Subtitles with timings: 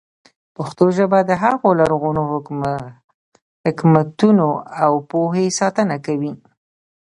[0.55, 2.21] پښتو ژبه د هغو لرغونو
[3.67, 4.47] حکمتونو
[4.83, 6.33] او پوهې ساتنه کوي.